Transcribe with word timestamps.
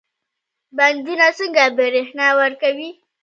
بندونه 0.77 1.27
څنګه 1.37 1.63
برښنا 1.77 2.27
ورکوي؟ 2.39 2.89